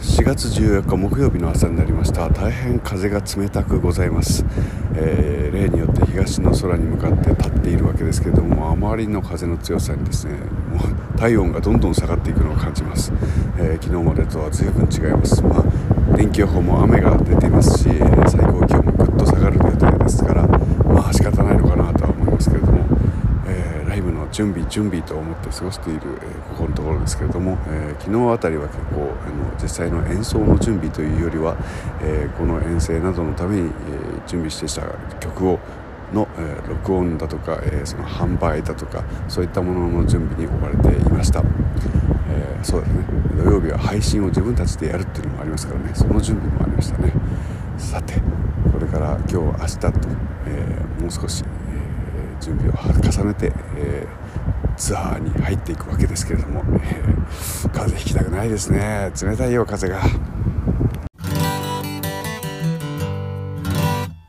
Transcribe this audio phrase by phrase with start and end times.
[0.00, 2.30] 4月14日木曜日の朝になりました。
[2.30, 4.46] 大変風が冷たくございます、
[4.94, 10.78] えー、例によって東の空に向かって立っているわけですけれどもあまりの風の強さにですねも
[11.14, 13.12] う体温がどんどん下がっていくのを感じます、
[13.58, 22.86] えー、昨日までとは随分違います、まあ、天気予報も雨が出ていますし最高気温もぐっと下がる予定ですからまあ仕方ないのかなとは思いますけれども
[23.86, 31.56] ライブの準備準備と思って過ごしている、えー、ここのところですけれども、えー、昨日あたりは結構あの実際の演奏の準備というよりは、
[32.02, 33.70] えー、この遠征などのために、え
[34.26, 34.82] 準備してきた
[35.18, 35.58] 曲を
[36.12, 41.42] の、え録音だとか、えその販売だとかそういったものの準備に追われていました、
[42.28, 43.04] えそうですね。
[43.36, 45.90] 土曜日は配信を自分たちでやるっていうのもありますからね。
[45.94, 47.12] その準備もありましたね。
[47.78, 48.14] さて
[48.72, 49.88] これから今日明日と、
[50.46, 51.44] えもう少し
[52.40, 60.00] 準備を重ねて、えー、ツアーに入っていくわけですけれども、えー、風邪ひきたくないですね冷たいよ風が。